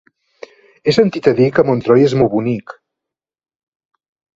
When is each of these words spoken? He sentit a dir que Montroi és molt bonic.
He 0.87 0.93
sentit 0.97 1.29
a 1.33 1.35
dir 1.41 1.51
que 1.59 1.67
Montroi 1.69 2.09
és 2.09 2.19
molt 2.23 2.35
bonic. 2.41 2.77